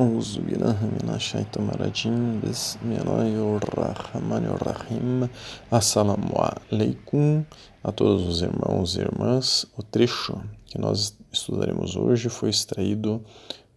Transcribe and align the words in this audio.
أعوذ 0.00 0.40
بالله 0.40 0.78
من 0.96 1.08
الشيطان 1.14 1.68
الرجيم 1.74 2.40
بسم 2.40 2.88
الله 2.92 3.58
الرحمن 3.60 4.44
الرحيم 4.56 5.28
Assalamu 5.70 6.32
alaikum 6.38 7.44
a 7.84 7.92
todos 7.92 8.26
os 8.26 8.42
irmãos 8.42 8.96
e 8.96 9.00
irmãs. 9.00 9.66
O 9.76 9.82
trecho 9.82 10.40
que 10.66 10.78
nós 10.78 11.16
estudaremos 11.30 11.94
hoje 11.94 12.28
foi 12.28 12.48
extraído 12.48 13.22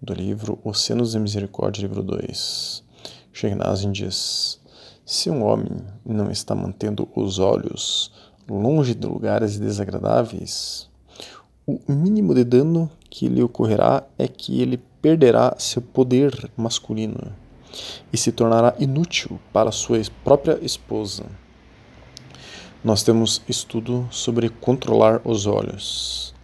do 0.02 0.14
livro 0.14 0.58
Oceanos 0.64 1.12
de 1.12 1.20
Misericórdia, 1.20 1.82
livro 1.82 2.02
2. 2.02 2.84
Sheikh 3.34 3.56
Nazim 3.56 3.92
diz: 3.92 4.60
Se 5.06 5.30
um 5.30 5.44
homem 5.44 5.78
não 6.06 6.32
está 6.32 6.56
mantendo 6.56 7.10
os 7.16 7.40
olhos 7.40 8.12
longe 8.50 8.96
de 8.96 9.06
lugares 9.06 9.60
desagradáveis, 9.60 10.90
o 11.68 11.80
mínimo 11.92 12.34
de 12.34 12.44
dano 12.44 12.90
que 13.11 13.29
lhe 13.29 13.43
ocorrerá 13.43 14.05
é 14.17 14.27
que 14.29 14.63
ele 14.63 14.81
perderá 15.03 15.55
seu 15.59 15.83
poder 15.83 16.51
masculino 16.57 17.35
e 18.13 18.17
se 18.17 18.33
tornará 18.33 18.75
inútil 18.79 19.39
para 19.53 19.73
sua 19.73 20.01
própria 20.25 20.59
esposa. 20.65 21.25
Nós 22.83 23.03
temos 23.03 23.43
estudo 23.49 24.09
sobre 24.11 24.49
controlar 24.49 25.21
os 25.25 25.47
olhos. 25.47 26.35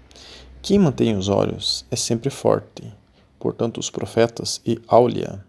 Quem 0.61 0.79
mantém 0.79 1.17
os 1.17 1.29
olhos 1.29 1.87
é 1.91 1.97
sempre 1.97 2.29
forte. 2.29 2.93
Portanto, 3.39 3.79
os 3.79 3.89
profetas 3.89 4.61
e 4.67 4.81
Aulia 4.89 5.45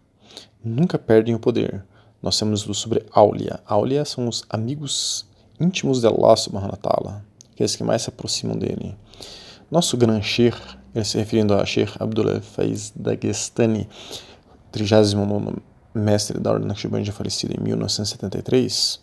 nunca 0.64 0.98
perdem 0.98 1.36
o 1.36 1.40
poder. 1.40 1.84
Nós 2.22 2.38
temos 2.38 2.60
estudo 2.60 2.76
sobre 2.76 3.06
Aulia. 3.12 3.60
Aulia 3.66 4.06
são 4.06 4.28
os 4.28 4.44
amigos 4.50 5.26
íntimos 5.60 6.02
de 6.02 6.08
Allah 6.08 6.36
subhanahu 6.36 6.72
wa 6.72 6.78
ta'ala, 6.78 7.26
aqueles 7.52 7.76
que 7.76 7.84
mais 7.84 8.04
se 8.04 8.10
aproximam 8.10 8.58
dele. 8.58 8.96
Nosso 9.70 9.98
grande 9.98 10.26
Sheikh, 10.26 10.77
ele 10.94 11.06
se 11.06 11.18
referindo 11.18 11.54
a 11.54 11.66
Sheikh 11.66 11.94
Abdullah 12.00 12.42
Faiz 12.42 12.92
Dagestani, 12.96 13.88
39 14.72 15.58
mestre 15.94 16.40
da 16.40 16.52
Ordem 16.52 16.68
Naqshbandi 16.68 17.12
falecido 17.12 17.54
em 17.58 17.64
1973, 17.64 19.00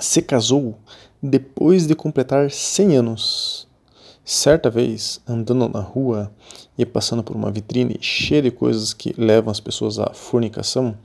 se 0.00 0.22
casou 0.22 0.78
depois 1.22 1.86
de 1.86 1.94
completar 1.94 2.50
100 2.50 2.96
anos. 2.96 3.68
Certa 4.24 4.68
vez, 4.68 5.20
andando 5.26 5.68
na 5.68 5.80
rua 5.80 6.30
e 6.76 6.84
passando 6.84 7.24
por 7.24 7.34
uma 7.34 7.50
vitrine 7.50 7.96
cheia 8.00 8.42
de 8.42 8.50
coisas 8.50 8.92
que 8.92 9.14
levam 9.16 9.50
as 9.50 9.58
pessoas 9.58 9.98
à 9.98 10.12
fornicação, 10.12 10.96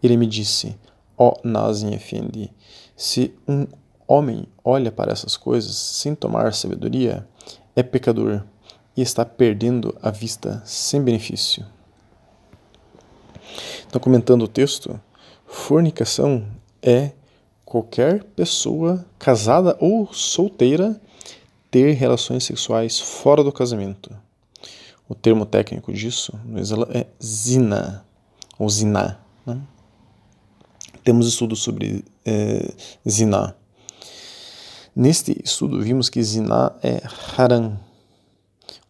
ele 0.00 0.16
me 0.16 0.26
disse: 0.26 0.78
Ó 1.18 1.34
oh, 1.34 1.48
Nazim 1.48 1.92
Effendi, 1.92 2.52
se 2.96 3.34
um 3.46 3.66
homem 4.06 4.46
olha 4.64 4.92
para 4.92 5.12
essas 5.12 5.36
coisas 5.36 5.74
sem 5.74 6.14
tomar 6.14 6.54
sabedoria, 6.54 7.26
é 7.74 7.82
pecador 7.82 8.44
e 8.96 9.02
está 9.02 9.24
perdendo 9.24 9.96
a 10.02 10.10
vista 10.10 10.62
sem 10.64 11.02
benefício. 11.02 11.64
Então, 13.86 14.00
comentando 14.00 14.42
o 14.42 14.48
texto, 14.48 15.00
fornicação 15.46 16.46
é 16.82 17.12
qualquer 17.64 18.24
pessoa 18.24 19.04
casada 19.18 19.76
ou 19.80 20.12
solteira 20.12 21.00
ter 21.70 21.92
relações 21.92 22.44
sexuais 22.44 22.98
fora 22.98 23.44
do 23.44 23.52
casamento. 23.52 24.10
O 25.08 25.14
termo 25.14 25.44
técnico 25.44 25.92
disso 25.92 26.32
é 26.92 27.06
zina, 27.24 28.04
ou 28.58 28.68
ziná. 28.68 29.18
Né? 29.46 29.60
Temos 31.02 31.26
estudos 31.26 31.60
sobre 31.60 32.04
é, 32.24 32.72
ziná. 33.08 33.54
Neste 34.94 35.40
estudo, 35.44 35.80
vimos 35.80 36.08
que 36.08 36.22
ziná 36.22 36.72
é 36.82 37.02
haram, 37.36 37.78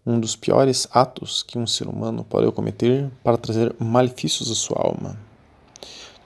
um 0.04 0.18
dos 0.18 0.34
piores 0.34 0.88
atos 0.92 1.42
que 1.42 1.58
um 1.58 1.66
ser 1.66 1.86
humano 1.86 2.24
pode 2.24 2.50
cometer 2.52 3.10
para 3.22 3.36
trazer 3.36 3.74
malefícios 3.78 4.50
à 4.50 4.54
sua 4.54 4.78
alma. 4.78 5.18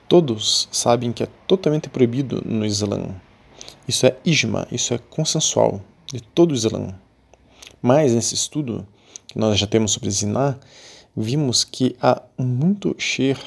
Todos 0.09 0.69
sabem 0.71 1.13
que 1.13 1.23
é 1.23 1.29
totalmente 1.47 1.89
proibido 1.89 2.43
no 2.45 2.65
Islã. 2.65 3.15
Isso 3.89 4.07
é 4.07 4.17
ijma, 4.25 4.67
isso 4.71 4.95
é 4.95 4.99
consensual 4.99 5.81
de 6.07 6.23
todo 6.23 6.53
o 6.53 6.55
Islã. 6.55 6.95
Mas 7.83 8.15
nesse 8.15 8.35
estudo 8.35 8.87
que 9.27 9.39
nós 9.39 9.59
já 9.59 9.67
temos 9.67 9.93
sobre 9.93 10.11
ziná, 10.11 10.57
vimos 11.17 11.65
que 11.65 11.97
há 12.01 12.23
muito 12.39 12.95
Sher, 12.99 13.39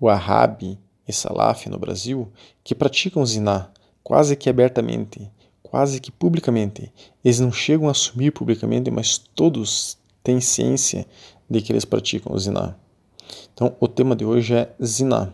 Wahhabi 0.00 0.78
e 1.06 1.12
Salaf 1.12 1.68
no 1.68 1.78
Brasil 1.78 2.30
que 2.62 2.74
praticam 2.74 3.24
ziná 3.24 3.70
quase 4.02 4.36
que 4.36 4.50
abertamente 4.50 5.30
quase 5.72 6.00
que 6.00 6.12
publicamente. 6.12 6.92
Eles 7.24 7.40
não 7.40 7.50
chegam 7.50 7.88
a 7.88 7.92
assumir 7.92 8.30
publicamente, 8.30 8.90
mas 8.90 9.16
todos 9.16 9.96
têm 10.22 10.38
ciência 10.38 11.06
de 11.48 11.62
que 11.62 11.72
eles 11.72 11.86
praticam 11.86 12.34
o 12.34 12.38
ziná. 12.38 12.74
Então, 13.54 13.74
o 13.80 13.88
tema 13.88 14.14
de 14.14 14.22
hoje 14.22 14.52
é 14.52 14.70
ziná, 14.84 15.32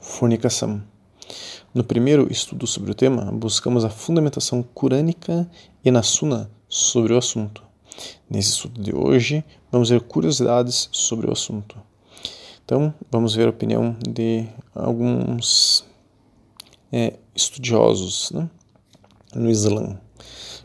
fornicação. 0.00 0.82
No 1.74 1.84
primeiro 1.84 2.32
estudo 2.32 2.66
sobre 2.66 2.92
o 2.92 2.94
tema, 2.94 3.30
buscamos 3.30 3.84
a 3.84 3.90
fundamentação 3.90 4.62
curânica 4.62 5.46
e 5.84 5.90
na 5.90 6.02
Sunna 6.02 6.50
sobre 6.66 7.12
o 7.12 7.18
assunto. 7.18 7.62
Nesse 8.30 8.52
estudo 8.52 8.80
de 8.80 8.96
hoje, 8.96 9.44
vamos 9.70 9.90
ver 9.90 10.00
curiosidades 10.00 10.88
sobre 10.92 11.28
o 11.28 11.32
assunto. 11.32 11.76
Então, 12.64 12.94
vamos 13.10 13.34
ver 13.34 13.48
a 13.48 13.50
opinião 13.50 13.94
de 14.08 14.46
alguns 14.74 15.84
é, 16.90 17.18
estudiosos. 17.34 18.30
Né? 18.30 18.48
No 19.34 19.50
Islã. 19.50 19.98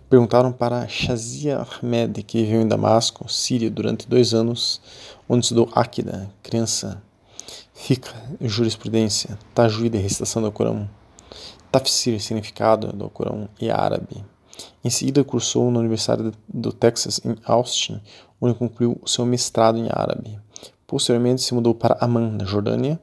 Perguntaram 0.09 0.51
para 0.51 0.88
Shazia 0.88 1.57
Ahmed, 1.57 2.23
que 2.23 2.44
viveu 2.44 2.61
em 2.61 2.67
Damasco, 2.67 3.28
Síria, 3.29 3.69
durante 3.69 4.07
dois 4.07 4.33
anos, 4.33 4.79
onde 5.28 5.45
estudou 5.45 5.69
Akida, 5.73 6.29
criança, 6.41 7.01
Fiqh, 7.73 8.07
jurisprudência, 8.41 9.38
Tajwid, 9.53 9.97
recitação 9.97 10.41
do 10.41 10.51
Corão, 10.51 10.89
Tafsir, 11.72 12.22
significado 12.22 12.94
do 12.94 13.09
Corão 13.09 13.50
e 13.59 13.69
árabe. 13.69 14.23
Em 14.84 14.89
seguida, 14.89 15.23
cursou 15.23 15.69
na 15.69 15.79
Universidade 15.79 16.31
do 16.47 16.72
Texas, 16.72 17.19
em 17.23 17.35
Austin, 17.45 18.01
onde 18.39 18.55
concluiu 18.55 18.99
seu 19.05 19.25
mestrado 19.25 19.78
em 19.78 19.88
árabe. 19.89 20.39
Posteriormente, 20.88 21.42
se 21.42 21.53
mudou 21.53 21.75
para 21.75 21.98
Amman, 22.00 22.31
na 22.31 22.46
Jordânia, 22.46 22.98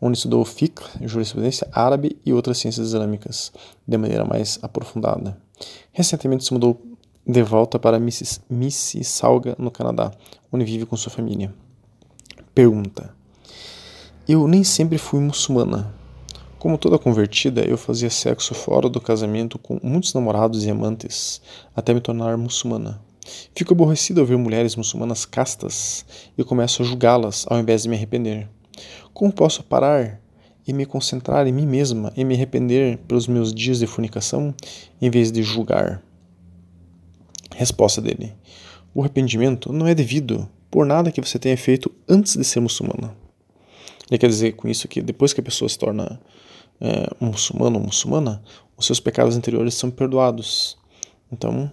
onde 0.00 0.16
estudou 0.16 0.42
fiqh, 0.42 0.80
jurisprudência 1.02 1.68
árabe 1.70 2.18
e 2.24 2.32
outras 2.32 2.56
ciências 2.56 2.88
islâmicas 2.88 3.52
de 3.86 3.98
maneira 3.98 4.24
mais 4.24 4.58
aprofundada. 4.62 5.36
Recentemente 5.92 6.44
se 6.44 6.54
mudou 6.54 6.80
de 7.26 7.42
volta 7.42 7.78
para 7.78 8.00
Mississauga, 8.00 9.54
no 9.58 9.70
Canadá, 9.70 10.12
onde 10.50 10.64
vive 10.64 10.86
com 10.86 10.96
sua 10.96 11.12
família. 11.12 11.52
Pergunta: 12.54 13.14
Eu 14.26 14.48
nem 14.48 14.64
sempre 14.64 14.96
fui 14.96 15.20
muçulmana. 15.20 15.94
Como 16.58 16.78
toda 16.78 16.98
convertida, 16.98 17.60
eu 17.60 17.76
fazia 17.76 18.08
sexo 18.08 18.54
fora 18.54 18.88
do 18.88 18.98
casamento 18.98 19.58
com 19.58 19.78
muitos 19.82 20.14
namorados 20.14 20.64
e 20.64 20.70
amantes, 20.70 21.42
até 21.76 21.92
me 21.92 22.00
tornar 22.00 22.38
muçulmana. 22.38 23.04
Fico 23.54 23.72
aborrecido 23.72 24.20
ao 24.20 24.26
ver 24.26 24.36
mulheres 24.36 24.76
muçulmanas 24.76 25.24
castas 25.24 26.04
e 26.36 26.44
começo 26.44 26.82
a 26.82 26.84
julgá-las 26.84 27.46
ao 27.48 27.58
invés 27.58 27.82
de 27.82 27.88
me 27.88 27.96
arrepender. 27.96 28.48
Como 29.12 29.32
posso 29.32 29.62
parar 29.62 30.20
e 30.66 30.72
me 30.72 30.84
concentrar 30.84 31.46
em 31.46 31.52
mim 31.52 31.66
mesma 31.66 32.12
e 32.16 32.24
me 32.24 32.34
arrepender 32.34 32.98
pelos 33.08 33.26
meus 33.26 33.52
dias 33.52 33.78
de 33.78 33.86
fornicação 33.86 34.54
em 35.00 35.10
vez 35.10 35.32
de 35.32 35.42
julgar? 35.42 36.02
Resposta 37.54 38.00
dele: 38.00 38.34
O 38.94 39.00
arrependimento 39.00 39.72
não 39.72 39.86
é 39.86 39.94
devido 39.94 40.48
por 40.70 40.84
nada 40.84 41.10
que 41.10 41.20
você 41.20 41.38
tenha 41.38 41.56
feito 41.56 41.90
antes 42.08 42.36
de 42.36 42.44
ser 42.44 42.60
muçulmana. 42.60 43.16
Ele 44.10 44.18
quer 44.18 44.28
dizer 44.28 44.52
com 44.52 44.68
isso 44.68 44.86
que 44.86 45.00
depois 45.00 45.32
que 45.32 45.40
a 45.40 45.44
pessoa 45.44 45.68
se 45.68 45.78
torna 45.78 46.20
é, 46.80 47.08
um 47.20 47.26
muçulmano 47.26 47.78
ou 47.78 47.84
muçulmana, 47.84 48.42
os 48.76 48.86
seus 48.86 49.00
pecados 49.00 49.36
anteriores 49.36 49.74
são 49.74 49.90
perdoados. 49.90 50.76
Então, 51.32 51.70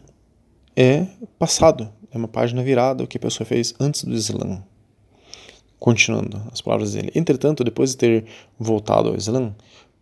é 0.76 1.06
passado, 1.38 1.90
é 2.12 2.18
uma 2.18 2.28
página 2.28 2.64
virada 2.64 3.04
o 3.04 3.08
que 3.08 3.18
a 3.18 3.20
pessoa 3.20 3.46
fez 3.46 3.74
antes 3.80 4.04
do 4.04 4.14
Islã. 4.14 4.64
Continuando 5.80 6.42
as 6.52 6.62
palavras 6.62 6.94
dele. 6.94 7.12
Entretanto, 7.14 7.64
depois 7.64 7.92
de 7.92 7.98
ter 7.98 8.26
voltado 8.58 9.10
ao 9.10 9.16
Islã, 9.16 9.54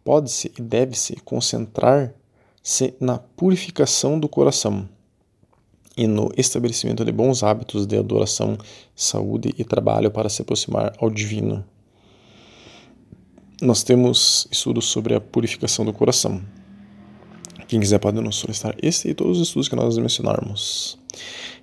pode-se 0.03 0.51
e 0.57 0.61
deve-se 0.61 1.15
concentrar-se 1.25 2.93
na 2.99 3.17
purificação 3.17 4.19
do 4.19 4.29
coração 4.29 4.87
e 5.97 6.07
no 6.07 6.31
estabelecimento 6.37 7.03
de 7.03 7.11
bons 7.11 7.43
hábitos 7.43 7.85
de 7.85 7.97
adoração, 7.97 8.57
saúde 8.95 9.53
e 9.57 9.63
trabalho 9.63 10.09
para 10.09 10.29
se 10.29 10.41
aproximar 10.41 10.93
ao 10.99 11.09
divino. 11.09 11.65
Nós 13.61 13.83
temos 13.83 14.47
estudos 14.49 14.85
sobre 14.85 15.13
a 15.13 15.21
purificação 15.21 15.85
do 15.85 15.93
coração. 15.93 16.41
Quem 17.71 17.79
quiser 17.79 17.99
pode 17.99 18.19
nos 18.19 18.35
solicitar 18.35 18.75
esse 18.83 19.07
e 19.07 19.13
todos 19.13 19.39
os 19.39 19.47
estudos 19.47 19.69
que 19.69 19.77
nós 19.77 19.97
mencionarmos. 19.97 20.99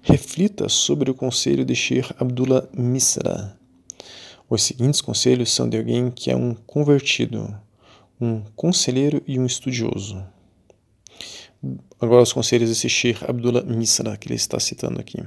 Reflita 0.01 0.67
sobre 0.67 1.11
o 1.11 1.15
conselho 1.15 1.67
de 1.67 1.75
Sheikh 1.75 2.15
Abdullah 2.19 2.67
Misra. 2.73 3.55
Os 4.49 4.63
seguintes 4.63 5.03
conselhos 5.03 5.53
são 5.53 5.69
de 5.69 5.77
alguém 5.77 6.11
que 6.11 6.31
é 6.31 6.35
um 6.35 6.55
convertido, 6.55 7.55
um 8.19 8.41
conselheiro 8.57 9.23
e 9.27 9.39
um 9.39 9.45
estudioso. 9.45 10.25
Agora 12.01 12.23
os 12.23 12.33
conselhos 12.33 12.71
desse 12.71 12.89
Sheikh 12.89 13.27
Abdullah 13.29 13.65
Misra, 13.65 14.17
que 14.17 14.29
ele 14.29 14.37
está 14.37 14.59
citando 14.59 14.99
aqui. 14.99 15.23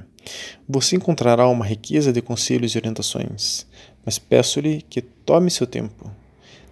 Você 0.68 0.96
encontrará 0.96 1.46
uma 1.46 1.64
riqueza 1.64 2.12
de 2.12 2.20
conselhos 2.20 2.74
e 2.74 2.78
orientações, 2.78 3.68
mas 4.04 4.18
peço-lhe 4.18 4.82
que 4.90 5.00
tome 5.00 5.48
seu 5.48 5.68
tempo. 5.68 6.10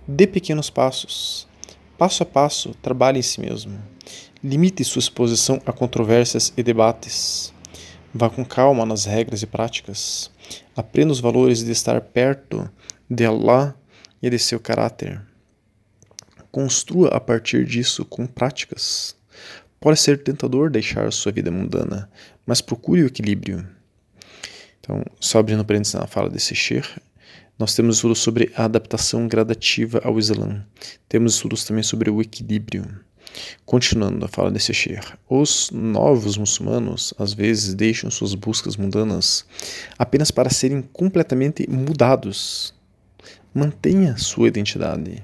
Dê 0.05 0.27
pequenos 0.27 0.69
passos. 0.69 1.49
Passo 2.01 2.23
a 2.23 2.27
passo, 2.27 2.73
trabalhe 2.81 3.19
em 3.19 3.23
si 3.23 3.43
mesmo. 3.43 3.79
Limite 4.43 4.83
sua 4.85 5.01
exposição 5.01 5.61
a 5.67 5.71
controvérsias 5.71 6.51
e 6.57 6.63
debates. 6.63 7.53
Vá 8.15 8.31
com 8.31 8.43
calma 8.43 8.87
nas 8.87 9.05
regras 9.05 9.43
e 9.43 9.47
práticas. 9.47 10.31
Aprenda 10.75 11.13
os 11.13 11.21
valores 11.21 11.63
de 11.63 11.71
estar 11.71 12.01
perto 12.01 12.67
de 13.11 13.27
Allah 13.27 13.77
e 14.23 14.31
de 14.31 14.39
seu 14.39 14.59
caráter. 14.59 15.21
Construa 16.51 17.09
a 17.09 17.21
partir 17.21 17.67
disso 17.67 18.03
com 18.07 18.27
práticas. 18.27 19.15
Pode 19.79 20.01
ser 20.01 20.23
tentador 20.23 20.71
deixar 20.71 21.13
sua 21.13 21.33
vida 21.33 21.51
mundana, 21.51 22.11
mas 22.47 22.63
procure 22.63 23.03
o 23.03 23.09
equilíbrio. 23.09 23.69
Então, 24.81 25.05
só 25.21 25.41
abrindo 25.41 25.67
parênteses 25.67 25.93
na 25.93 26.07
fala 26.07 26.31
desse 26.31 26.55
Sheikh, 26.55 26.99
nós 27.61 27.75
temos 27.75 27.97
estudos 27.97 28.21
sobre 28.21 28.51
a 28.57 28.65
adaptação 28.65 29.29
gradativa 29.29 30.01
ao 30.03 30.19
Islã. 30.19 30.65
Temos 31.07 31.35
estudos 31.35 31.63
também 31.63 31.83
sobre 31.83 32.09
o 32.09 32.23
equilíbrio. 32.23 32.87
Continuando 33.67 34.25
a 34.25 34.29
fala 34.29 34.51
desse 34.51 34.73
Sheikh, 34.73 35.13
os 35.29 35.71
novos 35.71 36.39
muçulmanos 36.39 37.13
às 37.19 37.35
vezes 37.35 37.75
deixam 37.75 38.11
suas 38.11 38.35
buscas 38.35 38.79
mundanas 38.79 39.45
apenas 39.99 40.31
para 40.31 40.49
serem 40.49 40.81
completamente 40.81 41.69
mudados. 41.69 42.73
Mantenha 43.53 44.17
sua 44.17 44.49
identidade. 44.49 45.23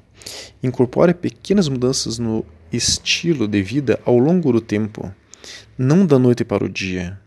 Incorpore 0.62 1.14
pequenas 1.14 1.70
mudanças 1.70 2.18
no 2.18 2.44
estilo 2.70 3.48
de 3.48 3.62
vida 3.62 3.98
ao 4.04 4.18
longo 4.18 4.52
do 4.52 4.60
tempo, 4.60 5.10
não 5.78 6.04
da 6.04 6.18
noite 6.18 6.44
para 6.44 6.66
o 6.66 6.68
dia. 6.68 7.18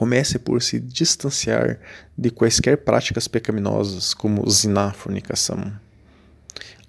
Comece 0.00 0.38
por 0.38 0.62
se 0.62 0.80
distanciar 0.80 1.78
de 2.16 2.30
quaisquer 2.30 2.78
práticas 2.78 3.28
pecaminosas, 3.28 4.14
como 4.14 4.48
ziná, 4.48 4.94
fornicação. 4.94 5.70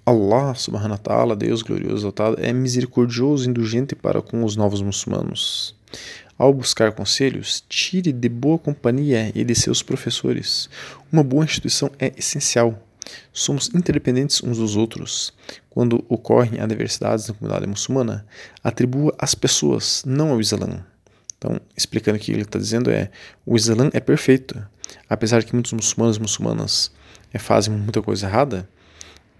Allah 0.06 0.54
subhanahu 0.54 0.92
wa 0.92 0.96
ta'ala, 0.96 1.36
Deus 1.36 1.60
glorioso 1.60 1.96
exaltado, 1.98 2.38
é 2.40 2.54
misericordioso 2.54 3.44
e 3.44 3.50
indulgente 3.50 3.94
para 3.94 4.22
com 4.22 4.42
os 4.42 4.56
novos 4.56 4.80
muçulmanos. 4.80 5.76
Ao 6.38 6.54
buscar 6.54 6.90
conselhos, 6.92 7.62
tire 7.68 8.12
de 8.12 8.30
boa 8.30 8.58
companhia 8.58 9.30
e 9.34 9.44
de 9.44 9.54
seus 9.54 9.82
professores. 9.82 10.70
Uma 11.12 11.22
boa 11.22 11.44
instituição 11.44 11.90
é 11.98 12.14
essencial. 12.16 12.82
Somos 13.30 13.68
interdependentes 13.74 14.42
uns 14.42 14.56
dos 14.56 14.74
outros. 14.74 15.34
Quando 15.68 16.02
ocorrem 16.08 16.62
adversidades 16.62 17.28
na 17.28 17.34
comunidade 17.34 17.66
muçulmana, 17.66 18.24
atribua 18.64 19.14
às 19.18 19.34
pessoas, 19.34 20.02
não 20.06 20.30
ao 20.30 20.40
Islã. 20.40 20.82
Então, 21.42 21.60
explicando 21.76 22.16
o 22.16 22.20
que 22.20 22.30
ele 22.30 22.42
está 22.42 22.56
dizendo 22.56 22.88
é: 22.88 23.10
o 23.44 23.56
Islã 23.56 23.90
é 23.92 23.98
perfeito. 23.98 24.64
Apesar 25.08 25.42
que 25.42 25.52
muitos 25.52 25.72
muçulmanos 25.72 26.16
e 26.16 26.20
muçulmanas 26.20 26.92
é, 27.32 27.38
fazem 27.38 27.74
muita 27.74 28.00
coisa 28.00 28.26
errada, 28.26 28.68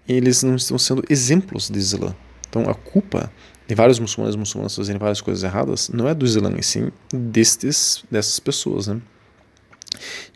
eles 0.05 0.43
não 0.43 0.55
estão 0.55 0.77
sendo 0.77 1.01
exemplos 1.09 1.69
de 1.69 1.79
Islã. 1.79 2.13
Então, 2.49 2.69
a 2.69 2.73
culpa 2.73 3.31
de 3.65 3.73
vários 3.73 3.99
muçulmanos 3.99 4.35
e 4.35 4.37
muçulmanas 4.37 4.75
fazerem 4.75 4.99
várias 4.99 5.21
coisas 5.21 5.43
erradas 5.45 5.87
não 5.87 6.05
é 6.09 6.13
do 6.13 6.25
Islã, 6.25 6.53
e 6.59 6.63
sim 6.63 6.91
destes, 7.13 8.03
dessas 8.11 8.37
pessoas. 8.37 8.87
Né? 8.87 9.01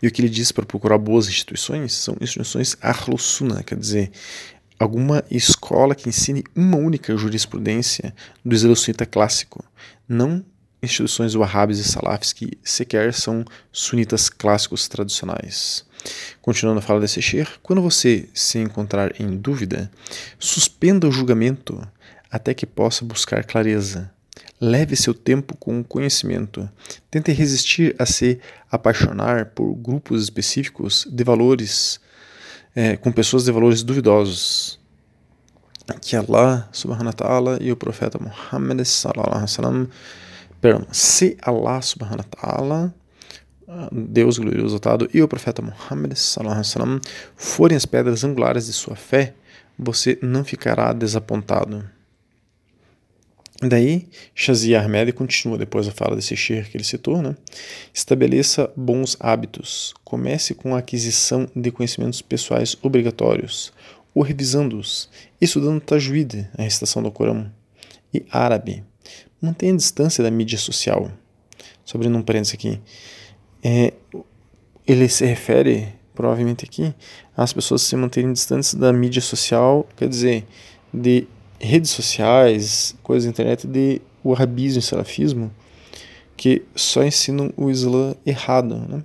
E 0.02 0.08
o 0.08 0.10
que 0.10 0.22
ele 0.22 0.30
diz 0.30 0.50
para 0.50 0.64
procurar 0.64 0.96
boas 0.96 1.28
instituições 1.28 1.92
são 1.92 2.16
instituições 2.18 2.78
Ahlus 2.80 3.40
quer 3.66 3.76
dizer, 3.76 4.10
alguma 4.78 5.22
escola 5.30 5.94
que 5.94 6.08
ensine 6.08 6.42
uma 6.56 6.78
única 6.78 7.14
jurisprudência 7.14 8.14
do 8.42 8.54
Islã 8.54 8.72
clássico, 9.10 9.62
não 10.08 10.42
instituições 10.82 11.34
wahhabis 11.34 11.78
e 11.78 11.84
salafis 11.84 12.32
que 12.32 12.58
sequer 12.62 13.12
são 13.12 13.44
sunitas 13.72 14.28
clássicos 14.28 14.88
tradicionais. 14.88 15.84
Continuando 16.40 16.78
a 16.78 16.82
fala 16.82 17.00
desse 17.00 17.20
Sheikh, 17.20 17.58
quando 17.62 17.82
você 17.82 18.28
se 18.32 18.58
encontrar 18.58 19.20
em 19.20 19.36
dúvida, 19.36 19.90
suspenda 20.38 21.08
o 21.08 21.12
julgamento 21.12 21.80
até 22.30 22.54
que 22.54 22.66
possa 22.66 23.04
buscar 23.04 23.44
clareza. 23.44 24.10
Leve 24.60 24.96
seu 24.96 25.14
tempo 25.14 25.56
com 25.56 25.80
o 25.80 25.84
conhecimento. 25.84 26.68
Tente 27.10 27.30
resistir 27.32 27.94
a 27.98 28.04
se 28.04 28.40
apaixonar 28.70 29.46
por 29.46 29.72
grupos 29.74 30.22
específicos 30.22 31.06
de 31.10 31.22
valores, 31.24 32.00
é, 32.74 32.96
com 32.96 33.12
pessoas 33.12 33.44
de 33.44 33.52
valores 33.52 33.82
duvidosos. 33.82 34.78
Que 36.02 36.16
Allah 36.16 36.68
subhanahu 36.70 37.06
wa 37.06 37.12
ta'ala 37.12 37.58
e 37.62 37.72
o 37.72 37.76
profeta 37.76 38.18
Muhammad 38.18 38.84
sallallahu 38.84 39.28
alaihi 39.28 39.42
wasallam, 39.42 39.88
perdão, 40.60 40.86
se 40.92 41.36
Allah 41.42 41.80
subhanahu 41.82 42.18
wa 42.18 42.24
ta'ala 42.24 42.94
Deus 43.92 44.38
glorioso 44.38 44.68
exaltado 44.68 45.10
e 45.12 45.20
o 45.20 45.28
profeta 45.28 45.60
Muhammad 45.60 46.12
wasallam 46.12 47.00
forem 47.36 47.76
as 47.76 47.84
pedras 47.84 48.24
angulares 48.24 48.66
de 48.66 48.72
sua 48.72 48.96
fé, 48.96 49.34
você 49.78 50.18
não 50.22 50.42
ficará 50.42 50.92
desapontado. 50.92 51.84
Daí, 53.60 54.08
Shazi 54.34 54.74
Ahmed 54.74 55.12
continua 55.12 55.58
depois 55.58 55.86
da 55.86 55.92
fala 55.92 56.14
desse 56.14 56.36
sheikh 56.36 56.70
que 56.70 56.76
ele 56.76 56.84
citou, 56.84 57.20
né? 57.20 57.36
Estabeleça 57.92 58.72
bons 58.76 59.16
hábitos. 59.18 59.92
Comece 60.04 60.54
com 60.54 60.76
a 60.76 60.78
aquisição 60.78 61.48
de 61.54 61.72
conhecimentos 61.72 62.22
pessoais 62.22 62.76
obrigatórios, 62.82 63.72
ou 64.14 64.22
revisando-os, 64.22 65.10
estudando 65.40 65.80
tajwid, 65.80 66.48
a 66.56 66.62
recitação 66.62 67.02
do 67.02 67.10
Corão, 67.10 67.52
e 68.14 68.24
árabe. 68.30 68.84
Mantenha 69.40 69.76
distância 69.76 70.22
da 70.22 70.30
mídia 70.30 70.58
social. 70.58 71.10
Abrindo 71.94 72.18
um 72.18 72.22
parênteses 72.22 72.54
aqui. 72.54 72.80
É, 73.62 73.94
ele 74.86 75.08
se 75.08 75.24
refere, 75.24 75.88
provavelmente 76.14 76.64
aqui, 76.64 76.94
às 77.36 77.52
pessoas 77.52 77.82
se 77.82 77.96
manterem 77.96 78.32
distantes 78.32 78.74
da 78.74 78.92
mídia 78.92 79.22
social, 79.22 79.88
quer 79.96 80.08
dizer, 80.08 80.46
de 80.92 81.26
redes 81.58 81.90
sociais, 81.90 82.94
coisas 83.02 83.24
da 83.24 83.30
internet 83.30 83.66
de 83.66 84.02
wahhabismo 84.24 84.80
e 84.80 84.82
salafismo 84.82 85.50
que 86.38 86.62
só 86.74 87.02
ensinam 87.02 87.52
o 87.56 87.68
Islã 87.68 88.14
errado, 88.24 88.76
né? 88.88 89.04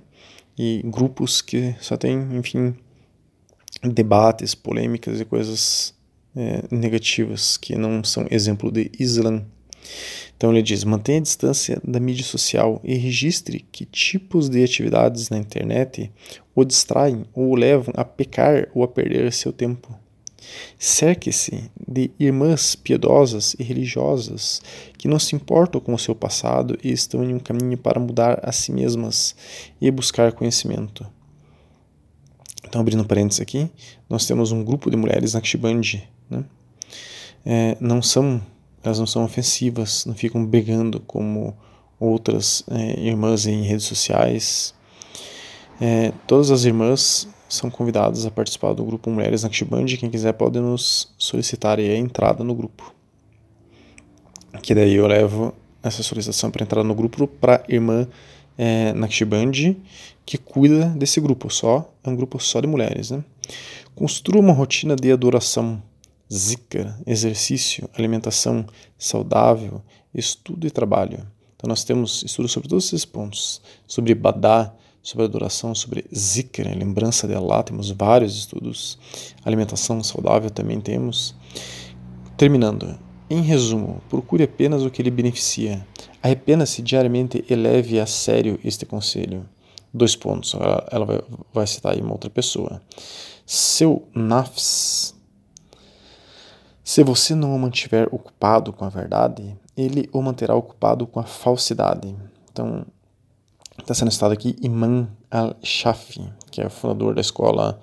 E 0.56 0.80
grupos 0.84 1.42
que 1.42 1.74
só 1.80 1.96
têm, 1.96 2.16
enfim, 2.36 2.76
debates, 3.82 4.54
polêmicas 4.54 5.20
e 5.20 5.24
coisas 5.24 5.92
é, 6.36 6.62
negativas 6.70 7.56
que 7.56 7.74
não 7.74 8.04
são 8.04 8.24
exemplo 8.30 8.70
de 8.70 8.88
Islã. 9.00 9.44
Então 10.36 10.50
ele 10.50 10.62
diz: 10.62 10.84
mantenha 10.84 11.18
a 11.18 11.22
distância 11.22 11.80
da 11.84 12.00
mídia 12.00 12.24
social 12.24 12.80
e 12.84 12.94
registre 12.94 13.64
que 13.70 13.84
tipos 13.84 14.48
de 14.48 14.62
atividades 14.62 15.30
na 15.30 15.38
internet 15.38 16.10
o 16.54 16.64
distraem 16.64 17.24
ou 17.32 17.50
o 17.50 17.54
levam 17.54 17.92
a 17.96 18.04
pecar 18.04 18.68
ou 18.74 18.82
a 18.82 18.88
perder 18.88 19.32
seu 19.32 19.52
tempo. 19.52 19.94
Cerque-se 20.78 21.70
de 21.88 22.10
irmãs 22.18 22.74
piedosas 22.74 23.56
e 23.58 23.62
religiosas 23.62 24.60
que 24.98 25.08
não 25.08 25.18
se 25.18 25.34
importam 25.34 25.80
com 25.80 25.94
o 25.94 25.98
seu 25.98 26.14
passado 26.14 26.78
e 26.82 26.92
estão 26.92 27.24
em 27.24 27.34
um 27.34 27.38
caminho 27.38 27.78
para 27.78 27.98
mudar 27.98 28.40
a 28.42 28.52
si 28.52 28.70
mesmas 28.72 29.34
e 29.80 29.90
buscar 29.90 30.32
conhecimento. 30.32 31.06
Então, 32.66 32.80
abrindo 32.80 33.04
parênteses 33.04 33.40
aqui, 33.40 33.70
nós 34.08 34.26
temos 34.26 34.50
um 34.50 34.64
grupo 34.64 34.90
de 34.90 34.96
mulheres 34.96 35.34
Naqshbandi. 35.34 36.08
Né? 36.28 36.44
É, 37.46 37.76
não 37.80 38.02
são, 38.02 38.42
elas 38.84 38.98
não 38.98 39.06
são 39.06 39.24
ofensivas, 39.24 40.04
não 40.04 40.14
ficam 40.14 40.44
brigando 40.44 41.00
como 41.00 41.56
outras 41.98 42.62
é, 42.70 43.00
irmãs 43.00 43.46
em 43.46 43.62
redes 43.62 43.86
sociais. 43.86 44.74
É, 45.80 46.12
todas 46.26 46.50
as 46.50 46.64
irmãs 46.64 47.26
são 47.48 47.70
convidadas 47.70 48.26
a 48.26 48.30
participar 48.30 48.74
do 48.74 48.84
grupo 48.84 49.10
Mulheres 49.10 49.42
Naqshband. 49.42 49.86
Quem 49.98 50.10
quiser 50.10 50.32
pode 50.34 50.60
nos 50.60 51.12
solicitar 51.16 51.78
a 51.78 51.96
entrada 51.96 52.44
no 52.44 52.54
grupo. 52.54 52.94
Que 54.62 54.74
daí 54.74 54.94
eu 54.94 55.06
levo 55.06 55.54
essa 55.82 56.02
solicitação 56.02 56.50
para 56.50 56.62
entrar 56.62 56.84
no 56.84 56.94
grupo 56.94 57.26
para 57.26 57.56
a 57.56 57.72
irmã 57.72 58.06
é, 58.56 58.92
Naqshband, 58.92 59.76
que 60.26 60.38
cuida 60.38 60.86
desse 60.90 61.20
grupo. 61.20 61.50
Só 61.50 61.90
é 62.02 62.08
um 62.08 62.16
grupo 62.16 62.38
só 62.38 62.60
de 62.60 62.66
mulheres. 62.66 63.10
Né? 63.10 63.24
Construa 63.94 64.40
uma 64.40 64.52
rotina 64.52 64.94
de 64.94 65.10
adoração, 65.10 65.82
zikr, 66.32 66.94
exercício, 67.06 67.88
alimentação 67.94 68.66
saudável, 68.98 69.82
estudo 70.14 70.66
e 70.66 70.70
trabalho. 70.70 71.26
Então 71.56 71.68
nós 71.68 71.84
temos 71.84 72.22
estudos 72.22 72.52
sobre 72.52 72.68
todos 72.68 72.86
esses 72.86 73.04
pontos, 73.04 73.60
sobre 73.86 74.14
badá, 74.14 74.74
sobre 75.02 75.26
adoração, 75.26 75.74
sobre 75.74 76.04
zikr, 76.14 76.64
né? 76.64 76.74
lembrança 76.74 77.28
de 77.28 77.34
Allah, 77.34 77.62
temos 77.62 77.90
vários 77.90 78.36
estudos. 78.36 78.98
Alimentação 79.44 80.02
saudável 80.02 80.50
também 80.50 80.80
temos. 80.80 81.34
Terminando, 82.36 82.98
em 83.28 83.42
resumo, 83.42 84.02
procure 84.08 84.44
apenas 84.44 84.82
o 84.82 84.90
que 84.90 85.02
lhe 85.02 85.10
beneficia. 85.10 85.86
Arrependa-se 86.22 86.80
diariamente 86.80 87.44
e 87.48 87.54
leve 87.54 88.00
a 88.00 88.06
sério 88.06 88.58
este 88.64 88.86
conselho. 88.86 89.48
Dois 89.92 90.16
pontos, 90.16 90.54
ela 90.90 91.04
vai, 91.04 91.22
vai 91.52 91.66
citar 91.66 91.92
aí 91.92 92.00
uma 92.00 92.12
outra 92.12 92.30
pessoa. 92.30 92.80
Seu 93.46 94.08
nafs, 94.14 95.14
se 96.84 97.02
você 97.02 97.34
não 97.34 97.56
o 97.56 97.58
mantiver 97.58 98.08
ocupado 98.12 98.72
com 98.72 98.84
a 98.84 98.88
verdade, 98.88 99.56
ele 99.76 100.08
o 100.12 100.22
manterá 100.22 100.54
ocupado 100.54 101.06
com 101.06 101.18
a 101.18 101.24
falsidade. 101.24 102.14
Então, 102.52 102.84
Está 103.78 103.92
sendo 103.92 104.10
citado 104.10 104.32
aqui 104.32 104.56
Imam 104.62 105.08
al-Shafi, 105.30 106.32
que 106.50 106.62
é 106.62 106.66
o 106.66 106.70
fundador 106.70 107.14
da 107.14 107.20
escola 107.20 107.80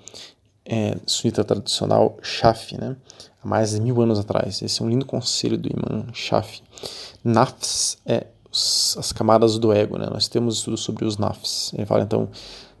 é, 0.64 0.96
sunita 1.06 1.44
tradicional 1.44 2.16
Shafi, 2.22 2.80
né? 2.80 2.96
há 3.42 3.46
mais 3.46 3.72
de 3.72 3.80
mil 3.80 4.00
anos 4.00 4.18
atrás. 4.18 4.62
Esse 4.62 4.82
é 4.82 4.84
um 4.84 4.88
lindo 4.88 5.04
conselho 5.04 5.58
do 5.58 5.68
Imam 5.68 6.06
Shafi. 6.12 6.62
Nafs 7.22 7.98
é 8.06 8.26
as 8.50 9.12
camadas 9.12 9.58
do 9.58 9.72
ego, 9.72 9.98
né? 9.98 10.08
Nós 10.10 10.28
temos 10.28 10.56
estudos 10.56 10.80
sobre 10.80 11.04
os 11.04 11.16
nafs. 11.18 11.72
Ele 11.74 11.86
fala 11.86 12.02
então 12.02 12.28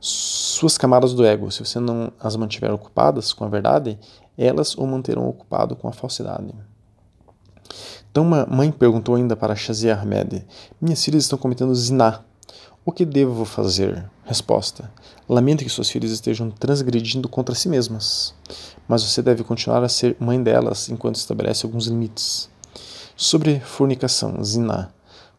suas 0.00 0.76
camadas 0.76 1.14
do 1.14 1.24
ego, 1.24 1.50
se 1.52 1.64
você 1.64 1.78
não 1.78 2.12
as 2.18 2.34
mantiver 2.34 2.72
ocupadas 2.72 3.32
com 3.32 3.44
a 3.44 3.48
verdade, 3.48 3.96
elas 4.42 4.74
o 4.74 4.86
manterão 4.86 5.28
ocupado 5.28 5.76
com 5.76 5.88
a 5.88 5.92
falsidade. 5.92 6.54
Então 8.10 8.24
uma 8.24 8.44
mãe 8.46 8.70
perguntou 8.70 9.14
ainda 9.14 9.34
para 9.34 9.56
Shazia 9.56 9.94
Ahmed: 9.94 10.44
Minhas 10.80 11.02
filhas 11.04 11.24
estão 11.24 11.38
cometendo 11.38 11.74
ziná. 11.74 12.20
O 12.84 12.92
que 12.92 13.04
devo 13.04 13.44
fazer? 13.44 14.04
Resposta: 14.24 14.92
Lamento 15.28 15.64
que 15.64 15.70
suas 15.70 15.88
filhas 15.88 16.10
estejam 16.10 16.50
transgredindo 16.50 17.28
contra 17.28 17.54
si 17.54 17.68
mesmas, 17.68 18.34
mas 18.86 19.02
você 19.02 19.22
deve 19.22 19.42
continuar 19.44 19.82
a 19.82 19.88
ser 19.88 20.16
mãe 20.20 20.42
delas 20.42 20.88
enquanto 20.88 21.16
estabelece 21.16 21.64
alguns 21.64 21.86
limites. 21.86 22.50
Sobre 23.16 23.60
fornicação, 23.60 24.42
ziná. 24.44 24.90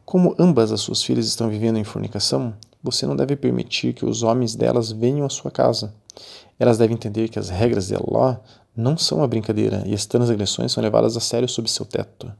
Como 0.05 0.35
ambas 0.39 0.71
as 0.71 0.81
suas 0.81 1.03
filhas 1.03 1.27
estão 1.27 1.49
vivendo 1.49 1.77
em 1.77 1.83
fornicação, 1.83 2.53
você 2.81 3.05
não 3.05 3.15
deve 3.15 3.35
permitir 3.35 3.93
que 3.93 4.05
os 4.05 4.23
homens 4.23 4.55
delas 4.55 4.91
venham 4.91 5.25
à 5.25 5.29
sua 5.29 5.49
casa. 5.49 5.93
Elas 6.59 6.77
devem 6.77 6.95
entender 6.95 7.29
que 7.29 7.39
as 7.39 7.49
regras 7.49 7.87
de 7.87 7.95
Allah 7.95 8.41
não 8.75 8.97
são 8.97 9.19
uma 9.19 9.27
brincadeira 9.27 9.83
e 9.85 9.93
as 9.93 10.05
transgressões 10.05 10.71
são 10.71 10.81
levadas 10.81 11.15
a 11.15 11.19
sério 11.19 11.47
sob 11.47 11.69
seu 11.69 11.85
teto. 11.85 12.31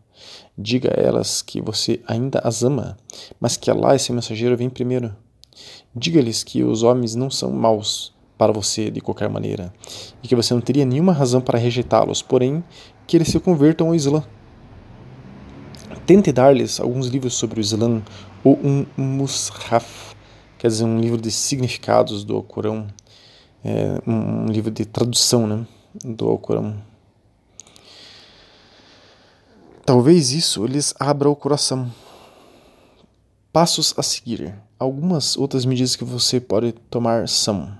Diga 0.57 0.89
a 0.89 1.01
elas 1.01 1.41
que 1.41 1.61
você 1.61 1.99
ainda 2.07 2.39
as 2.43 2.63
ama, 2.63 2.97
mas 3.39 3.55
que 3.55 3.69
Allah 3.69 3.95
e 3.95 3.99
seu 3.99 4.15
mensageiro 4.15 4.57
vêm 4.57 4.69
primeiro. 4.69 5.15
Diga-lhes 5.95 6.43
que 6.43 6.63
os 6.63 6.81
homens 6.81 7.13
não 7.13 7.29
são 7.29 7.51
maus 7.51 8.13
para 8.37 8.51
você 8.51 8.89
de 8.89 8.99
qualquer 8.99 9.29
maneira 9.29 9.71
e 10.23 10.27
que 10.27 10.35
você 10.35 10.53
não 10.53 10.61
teria 10.61 10.85
nenhuma 10.85 11.13
razão 11.13 11.39
para 11.39 11.59
rejeitá-los, 11.59 12.21
porém 12.21 12.63
que 13.05 13.15
eles 13.15 13.27
se 13.27 13.39
convertam 13.39 13.87
ao 13.87 13.95
Islã. 13.95 14.23
Tente 16.05 16.31
dar-lhes 16.31 16.79
alguns 16.79 17.07
livros 17.07 17.35
sobre 17.35 17.59
o 17.59 17.61
Islã 17.61 18.01
ou 18.43 18.59
um 18.63 18.85
mushaf, 18.97 20.15
quer 20.57 20.67
dizer, 20.67 20.83
um 20.83 20.99
livro 20.99 21.21
de 21.21 21.31
significados 21.31 22.23
do 22.23 22.41
Corão, 22.41 22.87
é, 23.63 24.01
um 24.05 24.47
livro 24.47 24.71
de 24.71 24.83
tradução 24.83 25.47
né, 25.47 25.65
do 26.03 26.38
Corão. 26.38 26.81
Talvez 29.85 30.31
isso 30.31 30.65
lhes 30.65 30.93
abra 31.00 31.29
o 31.29 31.35
coração. 31.35 31.91
Passos 33.51 33.93
a 33.97 34.01
seguir. 34.01 34.55
Algumas 34.79 35.38
outras 35.38 35.65
medidas 35.65 35.95
que 35.95 36.03
você 36.03 36.39
pode 36.39 36.71
tomar 36.89 37.27
são 37.27 37.77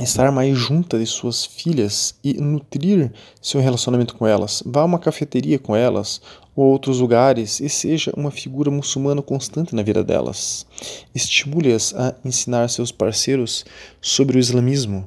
estar 0.00 0.32
mais 0.32 0.56
junta 0.56 0.98
de 0.98 1.06
suas 1.06 1.44
filhas 1.44 2.14
e 2.24 2.34
nutrir 2.34 3.12
seu 3.40 3.60
relacionamento 3.60 4.16
com 4.16 4.26
elas. 4.26 4.62
Vá 4.66 4.80
a 4.80 4.84
uma 4.84 4.98
cafeteria 4.98 5.58
com 5.58 5.76
elas 5.76 6.20
ou 6.56 6.64
outros 6.64 6.98
lugares 6.98 7.60
e 7.60 7.68
seja 7.68 8.12
uma 8.16 8.30
figura 8.30 8.70
muçulmana 8.70 9.22
constante 9.22 9.74
na 9.74 9.82
vida 9.82 10.02
delas. 10.02 10.66
Estimule-as 11.14 11.94
a 11.94 12.14
ensinar 12.24 12.68
seus 12.68 12.90
parceiros 12.90 13.64
sobre 14.00 14.36
o 14.36 14.40
islamismo 14.40 15.06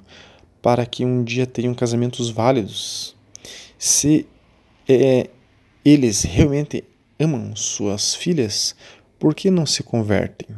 para 0.68 0.86
que 0.86 1.06
um 1.06 1.24
dia 1.24 1.48
tenham 1.48 1.74
casamentos 1.74 2.30
válidos. 2.30 3.16
Se 3.80 4.28
é, 4.86 5.30
eles 5.86 6.24
realmente 6.24 6.84
amam 7.18 7.56
suas 7.56 8.14
filhas, 8.14 8.76
por 9.18 9.34
que 9.34 9.50
não 9.50 9.66
se 9.66 9.82
convertem? 9.82 10.50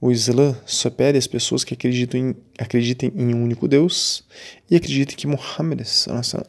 O 0.00 0.10
Islã 0.10 0.56
só 0.64 0.88
pede 0.88 1.18
às 1.18 1.26
pessoas 1.26 1.64
que 1.64 1.74
acreditam 1.74 2.18
em, 2.18 2.36
acreditem 2.58 3.12
em 3.14 3.34
um 3.34 3.44
único 3.44 3.68
Deus 3.68 4.24
e 4.70 4.76
acreditem 4.76 5.14
que 5.14 5.26
Muhammad 5.26 5.82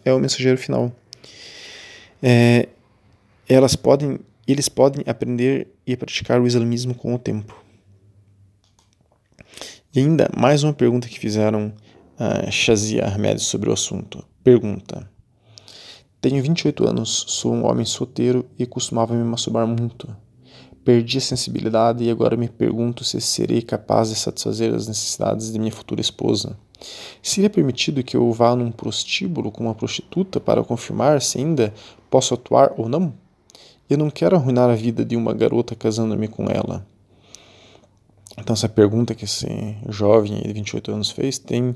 é 0.05 0.13
o 0.13 0.19
mensageiro 0.19 0.57
final. 0.57 0.95
É, 2.23 2.69
elas 3.49 3.75
podem, 3.75 4.17
eles 4.47 4.69
podem 4.69 5.03
aprender 5.05 5.67
e 5.85 5.97
praticar 5.97 6.39
o 6.39 6.47
islamismo 6.47 6.95
com 6.95 7.13
o 7.13 7.19
tempo. 7.19 7.53
E 9.93 9.99
ainda 9.99 10.29
mais 10.33 10.63
uma 10.63 10.71
pergunta 10.71 11.09
que 11.09 11.19
fizeram 11.19 11.73
a 12.23 12.51
Shazia 12.51 13.07
Ahmed 13.07 13.39
sobre 13.39 13.67
o 13.67 13.73
assunto. 13.73 14.23
Pergunta: 14.43 15.09
tenho 16.21 16.43
28 16.43 16.87
anos, 16.87 17.25
sou 17.29 17.51
um 17.51 17.65
homem 17.65 17.83
solteiro 17.83 18.45
e 18.59 18.63
costumava 18.67 19.15
me 19.15 19.23
masturbar 19.23 19.65
muito. 19.65 20.07
Perdi 20.85 21.17
a 21.17 21.21
sensibilidade 21.21 22.03
e 22.03 22.11
agora 22.11 22.37
me 22.37 22.47
pergunto 22.47 23.03
se 23.03 23.19
serei 23.19 23.63
capaz 23.63 24.09
de 24.09 24.15
satisfazer 24.15 24.71
as 24.71 24.87
necessidades 24.87 25.51
de 25.51 25.57
minha 25.57 25.71
futura 25.71 25.99
esposa. 25.99 26.55
Seria 27.23 27.49
permitido 27.49 28.03
que 28.03 28.15
eu 28.15 28.31
vá 28.31 28.55
num 28.55 28.71
prostíbulo 28.71 29.51
com 29.51 29.63
uma 29.63 29.73
prostituta 29.73 30.39
para 30.39 30.63
confirmar 30.63 31.23
se 31.23 31.39
ainda 31.39 31.73
posso 32.07 32.35
atuar 32.35 32.73
ou 32.77 32.87
não? 32.87 33.15
Eu 33.89 33.97
não 33.97 34.11
quero 34.11 34.35
arruinar 34.35 34.69
a 34.69 34.75
vida 34.75 35.03
de 35.03 35.15
uma 35.15 35.33
garota 35.33 35.75
casando-me 35.75 36.27
com 36.27 36.45
ela. 36.45 36.85
Então, 38.37 38.53
essa 38.53 38.69
pergunta 38.69 39.15
que 39.15 39.25
esse 39.25 39.47
jovem 39.89 40.39
de 40.41 40.53
28 40.53 40.91
anos 40.91 41.09
fez 41.09 41.39
tem 41.39 41.75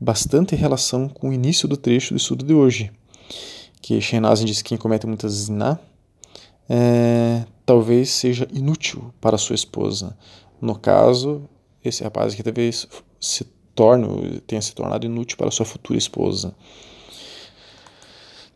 bastante 0.00 0.54
relação 0.54 1.08
com 1.08 1.30
o 1.30 1.32
início 1.32 1.68
do 1.68 1.76
trecho 1.76 2.14
do 2.14 2.16
estudo 2.16 2.44
de 2.44 2.54
hoje 2.54 2.92
que 3.80 4.00
Shehnazin 4.00 4.44
diz 4.44 4.62
que 4.62 4.70
quem 4.70 4.78
comete 4.78 5.06
muitas 5.06 5.32
ziná 5.32 5.78
é, 6.68 7.44
talvez 7.64 8.10
seja 8.10 8.46
inútil 8.52 9.12
para 9.20 9.38
sua 9.38 9.54
esposa. 9.54 10.16
No 10.60 10.78
caso, 10.78 11.48
esse 11.82 12.02
rapaz 12.02 12.34
aqui 12.34 12.42
talvez 12.42 12.86
se 13.18 13.44
torne, 13.74 14.40
tenha 14.40 14.60
se 14.60 14.74
tornado 14.74 15.06
inútil 15.06 15.38
para 15.38 15.50
sua 15.50 15.64
futura 15.64 15.98
esposa. 15.98 16.54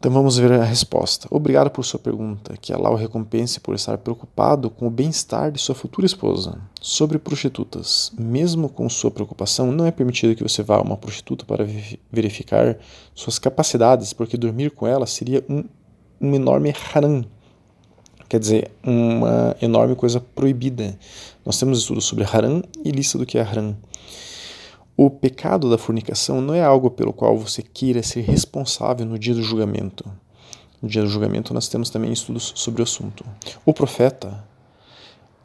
Então 0.03 0.11
vamos 0.11 0.37
ver 0.37 0.51
a 0.51 0.65
resposta. 0.65 1.29
Obrigado 1.31 1.71
por 1.71 1.85
sua 1.85 2.01
pergunta. 2.01 2.57
Que 2.61 2.73
Allah 2.73 2.91
o 2.91 2.97
recompense 2.97 3.61
por 3.61 3.73
estar 3.73 3.97
preocupado 3.99 4.69
com 4.69 4.89
o 4.89 4.91
bem-estar 4.91 5.53
de 5.53 5.61
sua 5.61 5.77
futura 5.77 6.05
esposa. 6.05 6.59
Sobre 6.81 7.21
prostitutas. 7.21 8.11
Mesmo 8.19 8.69
com 8.69 8.89
sua 8.89 9.13
preocupação, 9.13 9.71
não 9.71 9.87
é 9.87 9.93
permitido 9.93 10.35
que 10.35 10.43
você 10.43 10.61
vá 10.61 10.79
a 10.79 10.83
uma 10.83 10.97
prostituta 10.97 11.45
para 11.45 11.65
verificar 12.11 12.79
suas 13.15 13.39
capacidades, 13.39 14.13
porque 14.13 14.37
dormir 14.37 14.73
com 14.73 14.89
ela 14.89 15.07
seria 15.07 15.45
um, 15.49 15.63
um 16.21 16.35
enorme 16.35 16.75
haram. 16.93 17.25
Quer 18.29 18.41
dizer, 18.41 18.73
uma 18.83 19.57
enorme 19.63 19.95
coisa 19.95 20.19
proibida. 20.19 20.99
Nós 21.47 21.61
temos 21.61 21.79
estudos 21.79 22.07
sobre 22.07 22.25
haram 22.25 22.61
e 22.85 22.91
lista 22.91 23.17
do 23.17 23.25
que 23.25 23.39
é 23.39 23.43
haram. 23.43 23.77
O 24.95 25.09
pecado 25.09 25.71
da 25.71 25.79
fornicação 25.79 26.43
não 26.43 26.53
é 26.53 26.63
algo 26.63 26.91
pelo 26.91 27.15
qual 27.15 27.37
você 27.39 27.63
queira 27.63 28.03
ser 28.03 28.21
responsável 28.21 29.07
no 29.07 29.19
dia 29.19 29.35
do 29.35 29.43
julgamento. 29.43 30.05
No 30.83 30.89
dia 30.89 31.01
do 31.01 31.09
julgamento, 31.09 31.55
nós 31.55 31.67
temos 31.67 31.89
também 31.89 32.13
estudos 32.13 32.53
sobre 32.57 32.83
o 32.83 32.85
assunto. 32.85 33.25
O 33.65 33.73
profeta, 33.73 34.45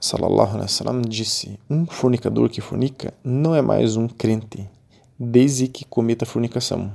sallallahu 0.02 0.50
alaihi 0.50 0.64
wasallam, 0.64 1.02
disse: 1.02 1.58
Um 1.70 1.86
fornicador 1.86 2.50
que 2.50 2.60
fornica 2.60 3.14
não 3.24 3.56
é 3.56 3.62
mais 3.62 3.96
um 3.96 4.08
crente, 4.08 4.68
desde 5.18 5.70
que 5.70 5.86
cometa 5.86 6.26
fornicação. 6.26 6.92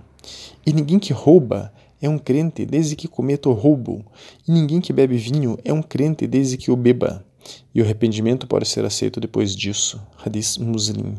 E 0.67 0.75
ninguém 0.75 0.99
que 0.99 1.13
rouba 1.15 1.73
é 2.03 2.09
um 2.09 2.19
crente 2.19 2.67
desde 2.67 2.97
que 2.97 3.09
cometa 3.09 3.49
o 3.49 3.55
roubo. 3.55 4.05
E 4.47 4.53
ninguém 4.53 4.81
que 4.81 4.93
bebe 4.93 5.17
vinho 5.17 5.59
é 5.65 5.73
um 5.73 5.83
crente 5.83 6.27
desde 6.27 6.59
que 6.59 6.71
o 6.71 6.77
beba. 6.77 7.25
E 7.75 7.81
o 7.81 7.85
arrependimento 7.85 8.47
pode 8.47 8.69
ser 8.69 8.85
aceito 8.85 9.19
depois 9.21 9.57
disso. 9.57 10.03
Hadith 10.23 10.59
Muslim. 10.59 11.15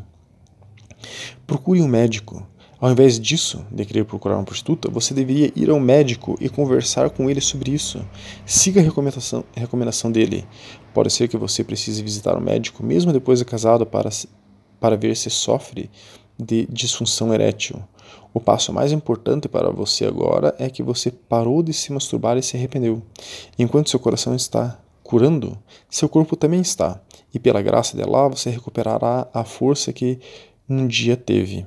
Procure 1.46 1.82
um 1.82 1.88
médico. 1.88 2.46
Ao 2.80 2.90
invés 2.90 3.20
disso, 3.20 3.64
de 3.70 3.84
querer 3.84 4.04
procurar 4.04 4.36
uma 4.36 4.44
prostituta, 4.44 4.90
você 4.90 5.12
deveria 5.12 5.52
ir 5.54 5.68
ao 5.70 5.78
médico 5.78 6.36
e 6.40 6.48
conversar 6.48 7.10
com 7.10 7.28
ele 7.28 7.40
sobre 7.40 7.70
isso. 7.70 8.04
Siga 8.46 8.80
a 8.80 8.84
recomendação, 8.84 9.44
recomendação 9.54 10.10
dele. 10.10 10.46
Pode 10.92 11.12
ser 11.12 11.28
que 11.28 11.36
você 11.36 11.62
precise 11.62 12.02
visitar 12.02 12.34
o 12.34 12.38
um 12.38 12.42
médico 12.42 12.82
mesmo 12.82 13.12
depois 13.12 13.38
de 13.38 13.44
casado 13.44 13.84
para, 13.84 14.10
para 14.80 14.96
ver 14.96 15.16
se 15.16 15.28
sofre 15.28 15.90
de 16.38 16.66
disfunção 16.70 17.32
erétil. 17.32 17.82
O 18.32 18.40
passo 18.40 18.72
mais 18.72 18.90
importante 18.90 19.48
para 19.48 19.70
você 19.70 20.06
agora 20.06 20.54
é 20.58 20.68
que 20.68 20.82
você 20.82 21.10
parou 21.10 21.62
de 21.62 21.72
se 21.72 21.92
masturbar 21.92 22.36
e 22.36 22.42
se 22.42 22.56
arrependeu. 22.56 23.02
Enquanto 23.58 23.90
seu 23.90 24.00
coração 24.00 24.34
está 24.34 24.78
curando, 25.02 25.56
seu 25.88 26.08
corpo 26.08 26.34
também 26.34 26.60
está, 26.60 27.00
e 27.32 27.38
pela 27.38 27.62
graça 27.62 27.96
de 27.96 28.02
Allah 28.02 28.28
você 28.28 28.50
recuperará 28.50 29.28
a 29.32 29.44
força 29.44 29.92
que 29.92 30.18
um 30.68 30.86
dia 30.86 31.16
teve. 31.16 31.66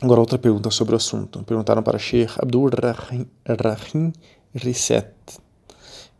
Agora, 0.00 0.20
outra 0.20 0.38
pergunta 0.38 0.70
sobre 0.70 0.94
o 0.94 0.96
assunto. 0.96 1.42
Perguntaram 1.42 1.82
para 1.82 1.98
Sheikh 1.98 2.34
Abdul 2.38 2.70
Rahim 2.70 4.12
Risset, 4.54 5.08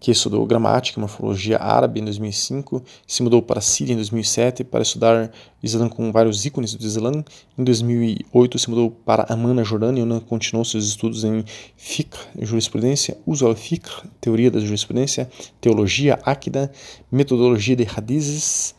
que 0.00 0.10
estudou 0.10 0.44
gramática 0.46 0.98
e 0.98 1.00
morfologia 1.00 1.58
árabe 1.58 2.00
em 2.00 2.04
2005, 2.04 2.82
se 3.06 3.22
mudou 3.22 3.42
para 3.42 3.58
a 3.58 3.62
Síria 3.62 3.92
em 3.92 3.96
2007 3.96 4.64
para 4.64 4.82
estudar 4.82 5.30
Islã 5.62 5.88
com 5.88 6.10
vários 6.12 6.44
ícones 6.44 6.74
do 6.74 6.84
Islã. 6.84 7.24
Em 7.56 7.64
2008 7.64 8.58
se 8.58 8.70
mudou 8.70 8.90
para 8.90 9.32
Amman, 9.32 9.54
na 9.54 9.62
Jordânia, 9.62 10.04
onde 10.04 10.24
continuou 10.24 10.64
seus 10.64 10.86
estudos 10.86 11.24
em 11.24 11.44
fiqh, 11.76 12.16
jurisprudência, 12.40 13.16
uso 13.26 13.46
al 13.46 13.54
fiqh, 13.54 13.88
teoria 14.20 14.50
da 14.50 14.60
jurisprudência, 14.60 15.28
teologia, 15.60 16.18
áquida, 16.24 16.70
metodologia 17.10 17.74
de 17.74 17.86
hadizes, 17.96 18.74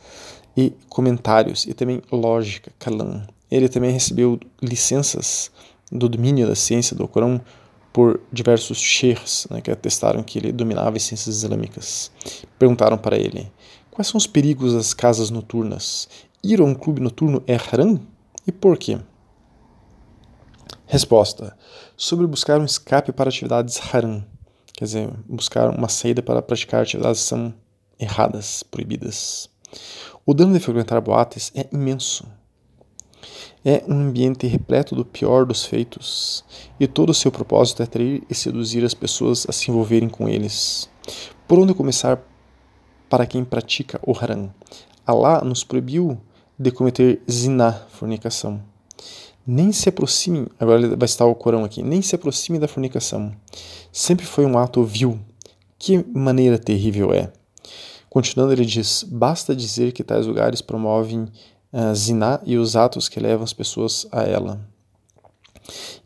e 0.60 0.74
comentários 0.90 1.66
e 1.66 1.74
também 1.74 2.02
lógica, 2.12 2.70
kalam. 2.78 3.26
Ele 3.50 3.70
também 3.70 3.92
recebeu 3.92 4.38
licenças 4.62 5.50
do 5.90 6.10
domínio 6.10 6.46
da 6.46 6.56
ciência 6.56 6.96
do 6.96 7.08
Corão 7.08 7.40
por 7.94 8.20
diversos 8.32 8.78
sheikhs 8.78 9.48
né, 9.50 9.62
que 9.62 9.72
atestaram 9.72 10.22
que 10.22 10.38
ele 10.38 10.52
dominava 10.52 10.98
as 10.98 11.04
ciências 11.04 11.38
islâmicas. 11.38 12.12
Perguntaram 12.60 12.98
para 12.98 13.18
ele: 13.18 13.50
quais 13.90 14.08
são 14.08 14.18
os 14.18 14.28
perigos 14.28 14.74
das 14.74 14.94
casas 14.94 15.30
noturnas? 15.30 16.10
Ir 16.44 16.60
a 16.60 16.66
um 16.66 16.76
clube 16.76 17.02
noturno 17.02 17.42
é 17.48 17.56
haram? 17.56 18.00
E 18.46 18.52
por 18.52 18.78
quê? 18.78 19.00
Resposta: 20.86 21.58
sobre 21.96 22.28
buscar 22.28 22.60
um 22.60 22.66
escape 22.66 23.14
para 23.14 23.30
atividades 23.30 23.80
haram, 23.94 24.26
quer 24.74 24.86
dizer, 24.86 25.10
buscar 25.28 25.70
uma 25.70 25.88
saída 25.88 26.22
para 26.22 26.42
praticar 26.42 26.82
atividades 26.82 27.22
que 27.22 27.28
são 27.30 27.54
erradas, 27.98 28.64
proibidas. 28.64 29.50
O 30.26 30.34
dano 30.34 30.54
de 30.54 30.60
frequentar 30.60 31.02
boates 31.02 31.52
é 31.56 31.68
imenso. 31.72 32.26
É 33.64 33.84
um 33.88 33.94
ambiente 33.94 34.48
repleto 34.48 34.96
do 34.96 35.04
pior 35.04 35.46
dos 35.46 35.66
feitos, 35.66 36.46
e 36.80 36.88
todo 36.88 37.10
o 37.10 37.14
seu 37.14 37.32
propósito 37.32 37.82
é 37.82 37.84
atrair 37.84 38.24
e 38.30 38.34
seduzir 38.34 38.86
as 38.86 38.94
pessoas 38.94 39.46
a 39.50 39.52
se 39.52 39.70
envolverem 39.70 40.08
com 40.08 40.30
eles. 40.30 40.90
Por 41.48 41.60
onde 41.60 41.74
começar 41.74 42.22
para 43.10 43.26
quem 43.26 43.44
pratica 43.44 44.00
o 44.06 44.14
haram? 44.14 44.54
Allah 45.06 45.44
nos 45.44 45.64
proibiu 45.64 46.18
de 46.58 46.72
cometer 46.72 47.22
zina, 47.30 47.74
fornicação. 47.90 48.62
Nem 49.46 49.72
se 49.72 49.90
aproxime, 49.90 50.48
agora 50.60 50.96
vai 50.96 51.06
estar 51.06 51.26
o 51.26 51.34
Corão 51.34 51.64
aqui, 51.64 51.82
nem 51.82 52.02
se 52.02 52.14
aproxime 52.14 52.60
da 52.60 52.68
fornicação. 52.68 53.34
Sempre 53.92 54.26
foi 54.26 54.46
um 54.46 54.58
ato 54.58 54.84
vil. 54.84 55.20
Que 55.78 56.06
maneira 56.14 56.60
terrível 56.60 57.12
é. 57.14 57.32
Continuando, 58.10 58.54
ele 58.54 58.66
diz: 58.66 59.04
basta 59.04 59.56
dizer 59.56 59.92
que 59.92 60.04
tais 60.04 60.26
lugares 60.26 60.62
promovem 60.62 61.28
uh, 61.72 61.96
ziná 61.96 62.40
e 62.46 62.58
os 62.58 62.76
atos 62.76 63.08
que 63.08 63.20
levam 63.20 63.44
as 63.44 63.54
pessoas 63.54 64.08
a 64.12 64.24
ela. 64.24 64.60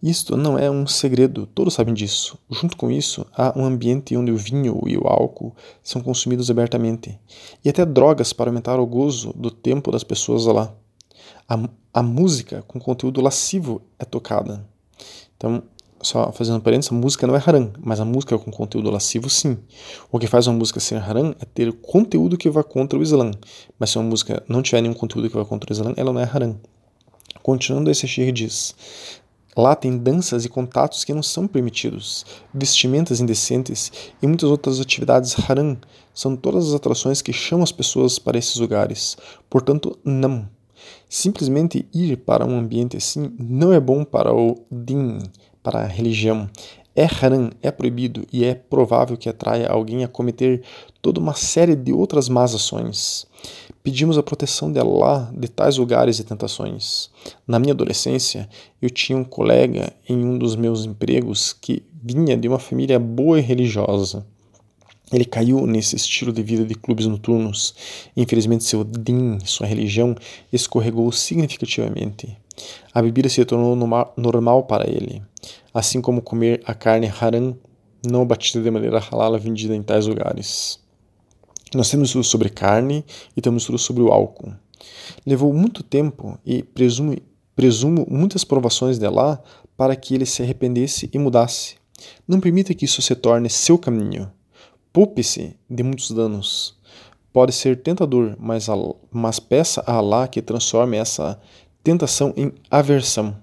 Isto 0.01 0.35
não 0.35 0.59
é 0.59 0.69
um 0.69 0.85
segredo, 0.85 1.47
todos 1.47 1.73
sabem 1.73 1.93
disso. 1.93 2.37
Junto 2.49 2.75
com 2.75 2.91
isso, 2.91 3.25
há 3.35 3.57
um 3.57 3.63
ambiente 3.63 4.15
onde 4.17 4.31
o 4.31 4.37
vinho 4.37 4.81
e 4.85 4.97
o 4.97 5.07
álcool 5.07 5.55
são 5.81 6.01
consumidos 6.01 6.51
abertamente, 6.51 7.17
e 7.63 7.69
até 7.69 7.85
drogas 7.85 8.33
para 8.33 8.49
aumentar 8.49 8.79
o 8.79 8.85
gozo 8.85 9.31
do 9.33 9.49
tempo 9.49 9.91
das 9.91 10.03
pessoas 10.03 10.45
lá. 10.45 10.73
A, 11.47 11.57
a 11.93 12.03
música 12.03 12.63
com 12.67 12.79
conteúdo 12.79 13.21
lascivo 13.21 13.81
é 13.97 14.03
tocada. 14.03 14.67
Então, 15.37 15.63
só 16.03 16.31
fazendo 16.31 16.61
parênteses, 16.61 16.91
a 16.91 16.95
música 16.95 17.25
não 17.25 17.35
é 17.35 17.41
haram, 17.43 17.71
mas 17.79 17.99
a 17.99 18.05
música 18.05 18.37
com 18.37 18.51
conteúdo 18.51 18.91
lascivo 18.91 19.29
sim. 19.29 19.57
O 20.11 20.19
que 20.19 20.27
faz 20.27 20.45
uma 20.45 20.57
música 20.57 20.79
ser 20.79 20.97
haram 20.97 21.35
é 21.39 21.45
ter 21.45 21.71
conteúdo 21.73 22.37
que 22.37 22.49
vá 22.49 22.63
contra 22.63 22.99
o 22.99 23.01
Islã. 23.01 23.31
Mas 23.79 23.89
se 23.89 23.97
uma 23.97 24.07
música 24.07 24.43
não 24.47 24.61
tiver 24.61 24.81
nenhum 24.81 24.93
conteúdo 24.93 25.29
que 25.29 25.35
vá 25.35 25.45
contra 25.45 25.71
o 25.71 25.73
Islã, 25.73 25.93
ela 25.97 26.13
não 26.13 26.21
é 26.21 26.29
haram. 26.31 26.59
Continuando, 27.41 27.89
esse 27.89 28.07
Sheikh 28.07 28.31
diz: 28.31 28.75
Lá 29.55 29.75
tem 29.75 29.97
danças 29.97 30.45
e 30.45 30.49
contatos 30.49 31.03
que 31.03 31.13
não 31.13 31.21
são 31.21 31.47
permitidos, 31.47 32.25
vestimentas 32.53 33.21
indecentes 33.21 33.91
e 34.21 34.25
muitas 34.25 34.49
outras 34.49 34.79
atividades 34.79 35.35
haram. 35.47 35.77
São 36.13 36.35
todas 36.35 36.69
as 36.69 36.73
atrações 36.73 37.21
que 37.21 37.31
chamam 37.31 37.63
as 37.63 37.71
pessoas 37.71 38.17
para 38.17 38.37
esses 38.37 38.55
lugares. 38.55 39.15
Portanto, 39.49 39.97
não. 40.03 40.49
Simplesmente 41.07 41.87
ir 41.93 42.17
para 42.17 42.45
um 42.45 42.57
ambiente 42.57 42.97
assim 42.97 43.31
não 43.37 43.71
é 43.71 43.79
bom 43.79 44.03
para 44.03 44.33
o 44.33 44.65
din, 44.71 45.19
para 45.63 45.79
a 45.79 45.87
religião. 45.87 46.49
É 46.95 47.05
haram, 47.05 47.49
é 47.61 47.71
proibido 47.71 48.27
e 48.31 48.45
é 48.45 48.53
provável 48.53 49.17
que 49.17 49.27
atraia 49.27 49.67
alguém 49.67 50.03
a 50.03 50.07
cometer 50.07 50.61
toda 51.01 51.19
uma 51.19 51.33
série 51.33 51.75
de 51.75 51.91
outras 51.91 52.29
más 52.29 52.53
ações. 52.53 53.25
Pedimos 53.81 54.17
a 54.17 54.23
proteção 54.23 54.71
de 54.71 54.79
Allah 54.79 55.33
de 55.35 55.47
tais 55.47 55.77
lugares 55.77 56.19
e 56.19 56.23
tentações. 56.23 57.09
Na 57.47 57.57
minha 57.57 57.73
adolescência, 57.73 58.47
eu 58.79 58.91
tinha 58.91 59.17
um 59.17 59.23
colega 59.23 59.91
em 60.07 60.23
um 60.23 60.37
dos 60.37 60.55
meus 60.55 60.85
empregos 60.85 61.51
que 61.51 61.83
vinha 61.91 62.37
de 62.37 62.47
uma 62.47 62.59
família 62.59 62.99
boa 62.99 63.39
e 63.39 63.41
religiosa. 63.41 64.23
Ele 65.11 65.25
caiu 65.25 65.65
nesse 65.67 65.95
estilo 65.95 66.31
de 66.31 66.41
vida 66.41 66.63
de 66.63 66.75
clubes 66.75 67.05
noturnos. 67.05 67.75
Infelizmente, 68.15 68.63
seu 68.63 68.83
din, 68.83 69.37
sua 69.45 69.67
religião, 69.67 70.15
escorregou 70.51 71.11
significativamente. 71.11 72.37
A 72.93 73.01
bebida 73.01 73.29
se 73.29 73.43
tornou 73.45 73.75
normal 74.17 74.63
para 74.63 74.89
ele, 74.89 75.21
assim 75.73 76.01
como 76.01 76.21
comer 76.21 76.61
a 76.65 76.73
carne 76.73 77.11
haram 77.19 77.57
não 78.05 78.25
batida 78.25 78.61
de 78.63 78.69
maneira 78.69 78.99
halal 78.99 79.37
vendida 79.39 79.75
em 79.75 79.81
tais 79.81 80.07
lugares. 80.07 80.79
Nós 81.73 81.89
temos 81.89 82.09
estudo 82.09 82.23
sobre 82.23 82.49
carne 82.49 83.03
e 83.35 83.41
temos 83.41 83.63
estudo 83.63 83.77
sobre 83.79 84.03
o 84.03 84.11
álcool. 84.11 84.53
Levou 85.25 85.53
muito 85.53 85.81
tempo 85.81 86.37
e 86.45 86.61
presumo, 86.61 87.15
presumo 87.55 88.05
muitas 88.09 88.43
provações 88.43 88.99
de 88.99 89.05
Allah 89.05 89.41
para 89.75 89.95
que 89.95 90.13
ele 90.13 90.25
se 90.25 90.43
arrependesse 90.43 91.09
e 91.11 91.17
mudasse. 91.17 91.75
Não 92.27 92.39
permita 92.39 92.73
que 92.73 92.85
isso 92.85 93.01
se 93.01 93.15
torne 93.15 93.49
seu 93.49 93.77
caminho. 93.77 94.31
Poupe-se 94.91 95.55
de 95.69 95.81
muitos 95.81 96.11
danos. 96.11 96.77
Pode 97.31 97.51
ser 97.51 97.81
tentador, 97.81 98.35
mas, 98.37 98.67
mas 99.09 99.39
peça 99.39 99.83
a 99.87 99.93
Allah 99.93 100.27
que 100.27 100.41
transforme 100.41 100.97
essa 100.97 101.39
tentação 101.83 102.33
em 102.37 102.53
aversão. 102.71 103.35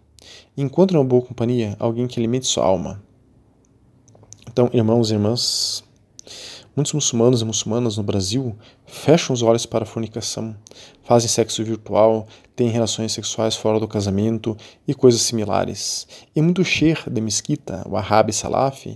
Encontre 0.57 0.97
uma 0.97 1.05
boa 1.05 1.23
companhia, 1.23 1.77
alguém 1.79 2.07
que 2.07 2.19
alimente 2.19 2.47
sua 2.47 2.65
alma. 2.65 3.03
Então, 4.49 4.71
irmãos 4.73 5.11
e 5.11 5.15
irmãs, 5.15 5.85
muitos 6.75 6.95
muçulmanos 6.95 7.43
e 7.43 7.45
muçulmanas 7.45 7.99
no 7.99 8.03
Brasil 8.03 8.57
fecham 8.87 9.35
os 9.35 9.43
olhos 9.43 9.67
para 9.67 9.85
a 9.85 9.87
fornicação, 9.87 10.57
fazem 11.03 11.29
sexo 11.29 11.63
virtual, 11.63 12.27
têm 12.57 12.71
relações 12.71 13.13
sexuais 13.13 13.55
fora 13.55 13.79
do 13.79 13.87
casamento 13.87 14.57
e 14.89 14.95
coisas 14.95 15.21
similares. 15.21 16.09
E 16.35 16.41
muito 16.41 16.65
sheikh 16.65 17.11
de 17.11 17.21
mesquita, 17.21 17.87
Wahhabi 17.87 18.33
Salaf, 18.33 18.87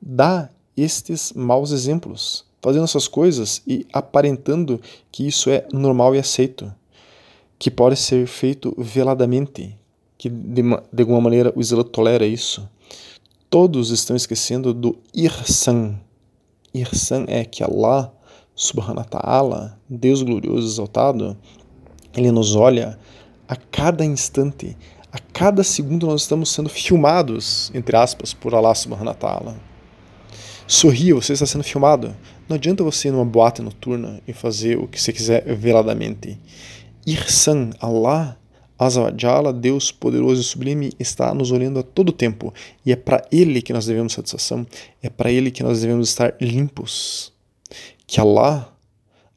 dá 0.00 0.50
estes 0.76 1.32
maus 1.32 1.72
exemplos, 1.72 2.44
fazendo 2.60 2.84
essas 2.84 3.08
coisas 3.08 3.62
e 3.66 3.86
aparentando 3.92 4.80
que 5.10 5.26
isso 5.26 5.48
é 5.48 5.66
normal 5.72 6.14
e 6.14 6.18
aceito 6.18 6.70
que 7.64 7.70
pode 7.70 7.96
ser 7.96 8.26
feito 8.26 8.74
veladamente, 8.76 9.74
que 10.18 10.28
de, 10.28 10.60
de 10.92 11.00
alguma 11.02 11.18
maneira 11.18 11.50
o 11.56 11.62
Islã 11.62 11.82
tolera 11.82 12.26
isso. 12.26 12.68
Todos 13.48 13.88
estão 13.88 14.14
esquecendo 14.14 14.74
do 14.74 14.98
Irsan. 15.14 15.98
Irsan 16.74 17.24
é 17.26 17.42
que 17.42 17.64
Allah, 17.64 18.12
subhanahu 18.54 18.98
wa 18.98 19.04
ta'ala, 19.04 19.80
Deus 19.88 20.22
glorioso 20.22 20.68
exaltado, 20.68 21.38
ele 22.14 22.30
nos 22.30 22.54
olha 22.54 22.98
a 23.48 23.56
cada 23.56 24.04
instante, 24.04 24.76
a 25.10 25.18
cada 25.18 25.64
segundo 25.64 26.06
nós 26.06 26.20
estamos 26.20 26.50
sendo 26.50 26.68
filmados, 26.68 27.72
entre 27.72 27.96
aspas, 27.96 28.34
por 28.34 28.54
Allah 28.54 28.74
subhanahu 28.74 29.08
wa 29.08 29.14
ta'ala. 29.14 29.56
Sorria, 30.66 31.14
você 31.14 31.32
está 31.32 31.46
sendo 31.46 31.64
filmado. 31.64 32.14
Não 32.46 32.56
adianta 32.56 32.84
você 32.84 33.08
ir 33.08 33.10
numa 33.10 33.24
boate 33.24 33.62
noturna 33.62 34.20
e 34.28 34.34
fazer 34.34 34.78
o 34.78 34.86
que 34.86 35.00
você 35.00 35.14
quiser 35.14 35.56
veladamente. 35.56 36.38
Irsan, 37.06 37.70
Allah, 37.80 38.38
Azawajala, 38.78 39.52
Deus 39.52 39.92
poderoso 39.92 40.40
e 40.40 40.44
sublime, 40.44 40.92
está 40.98 41.32
nos 41.32 41.50
olhando 41.52 41.78
a 41.78 41.82
todo 41.82 42.12
tempo. 42.12 42.52
E 42.84 42.92
é 42.92 42.96
para 42.96 43.24
Ele 43.30 43.62
que 43.62 43.72
nós 43.72 43.86
devemos 43.86 44.12
satisfação, 44.12 44.66
é 45.02 45.08
para 45.08 45.30
Ele 45.30 45.50
que 45.50 45.62
nós 45.62 45.80
devemos 45.80 46.08
estar 46.08 46.34
limpos. 46.40 47.32
Que 48.06 48.20
Allah, 48.20 48.72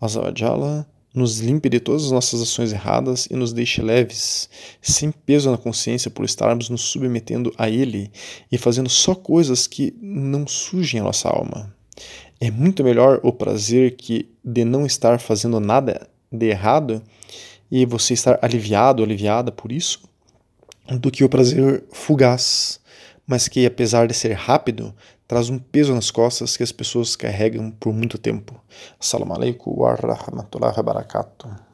Azawajala, 0.02 0.88
nos 1.14 1.40
limpe 1.40 1.68
de 1.68 1.80
todas 1.80 2.06
as 2.06 2.12
nossas 2.12 2.42
ações 2.42 2.72
erradas 2.72 3.28
e 3.30 3.36
nos 3.36 3.52
deixe 3.52 3.82
leves, 3.82 4.50
sem 4.82 5.12
peso 5.12 5.50
na 5.50 5.58
consciência 5.58 6.12
por 6.12 6.24
estarmos 6.24 6.70
nos 6.70 6.82
submetendo 6.82 7.52
a 7.58 7.70
Ele 7.70 8.12
e 8.52 8.58
fazendo 8.58 8.90
só 8.90 9.16
coisas 9.16 9.66
que 9.66 9.96
não 10.00 10.46
sujem 10.48 11.02
a 11.02 11.04
nossa 11.04 11.28
alma. 11.30 11.74
É 12.40 12.52
muito 12.52 12.84
melhor 12.84 13.20
o 13.24 13.34
prazer 13.34 13.96
que 13.96 14.30
de 14.44 14.64
não 14.64 14.86
estar 14.86 15.20
fazendo 15.20 15.60
nada 15.60 16.08
de 16.32 16.48
errado 16.48 17.02
e 17.72 17.86
você 17.86 18.14
estar 18.14 18.40
aliviado, 18.42 19.04
aliviada 19.04 19.52
por 19.52 19.72
isso, 19.72 20.02
do 21.00 21.12
que 21.12 21.24
o 21.24 21.30
prazer 21.30 21.84
fugaz, 21.92 22.80
mas 23.26 23.48
que 23.48 23.66
apesar 23.66 24.08
de 24.08 24.14
ser 24.14 24.34
rápido, 24.34 24.94
traz 25.28 25.50
um 25.50 25.60
peso 25.60 25.94
nas 25.94 26.10
costas 26.10 26.56
que 26.56 26.64
as 26.64 26.72
pessoas 26.72 27.16
carregam 27.16 27.70
por 27.72 27.94
muito 27.94 28.18
tempo. 28.18 28.60
Assalamu 29.00 29.34
alaikum 29.34 29.82
wa 29.82 29.96
rahmatullahi 29.96 30.78
wa 30.78 30.84
barakatuh. 30.84 31.67